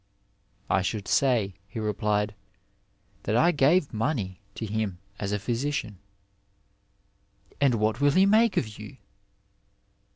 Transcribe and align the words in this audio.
""I 0.71 0.81
should 0.81 1.07
say," 1.07 1.53
he 1.67 1.79
replied," 1.79 2.33
that 3.25 3.35
I 3.37 3.51
gave 3.51 3.93
money 3.93 4.39
to 4.55 4.65
him 4.65 4.97
as 5.19 5.31
a 5.31 5.37
physician."" 5.37 5.99
And 7.61 7.75
what 7.75 8.01
will 8.01 8.13
he 8.13 8.25
make 8.25 8.57
of 8.57 8.79
you?" 8.79 8.97